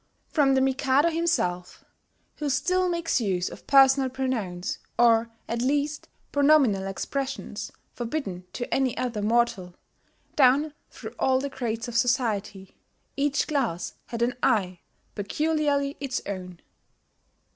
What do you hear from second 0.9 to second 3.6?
himself who still makes use